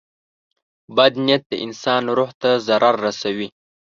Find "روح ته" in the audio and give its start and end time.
2.17-2.49